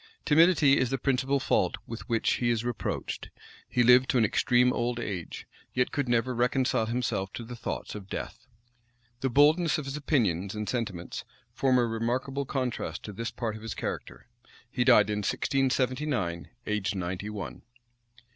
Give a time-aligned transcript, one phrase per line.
[0.25, 3.29] Timidity is the principal fault with which he is reproached;
[3.69, 7.93] he lived to an extreme old age, yet could never reconcile himself to the thoughts
[7.93, 8.47] of death.
[9.19, 13.61] The boldness of his opinions and sentiments form a remarkable contrast to this part of
[13.61, 14.25] his character.
[14.71, 17.61] He died in 1679, aged ninety one.